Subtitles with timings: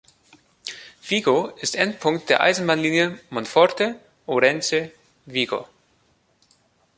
[1.07, 5.67] Vigo ist Endpunkt der Eisenbahnlinie Monforte–Ourense–Vigo.